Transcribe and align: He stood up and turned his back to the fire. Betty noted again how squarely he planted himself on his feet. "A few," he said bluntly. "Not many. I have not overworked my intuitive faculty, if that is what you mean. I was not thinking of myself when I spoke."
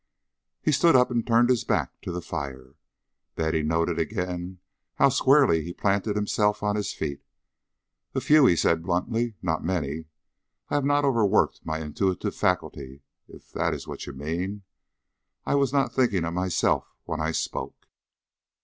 He 0.63 0.71
stood 0.71 0.95
up 0.95 1.11
and 1.11 1.27
turned 1.27 1.49
his 1.51 1.63
back 1.63 2.01
to 2.01 2.11
the 2.11 2.23
fire. 2.23 2.73
Betty 3.35 3.61
noted 3.61 3.99
again 3.99 4.57
how 4.95 5.09
squarely 5.09 5.61
he 5.63 5.73
planted 5.73 6.15
himself 6.15 6.63
on 6.63 6.75
his 6.75 6.91
feet. 6.91 7.21
"A 8.15 8.19
few," 8.19 8.47
he 8.47 8.55
said 8.55 8.81
bluntly. 8.81 9.35
"Not 9.43 9.63
many. 9.63 10.05
I 10.69 10.73
have 10.73 10.85
not 10.85 11.05
overworked 11.05 11.63
my 11.63 11.81
intuitive 11.81 12.35
faculty, 12.35 13.03
if 13.27 13.51
that 13.51 13.75
is 13.75 13.87
what 13.87 14.07
you 14.07 14.13
mean. 14.13 14.63
I 15.45 15.53
was 15.53 15.71
not 15.71 15.93
thinking 15.93 16.25
of 16.25 16.33
myself 16.33 16.95
when 17.05 17.21
I 17.21 17.29
spoke." 17.31 17.85